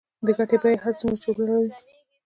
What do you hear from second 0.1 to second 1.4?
د ګټې بیه چې هر څومره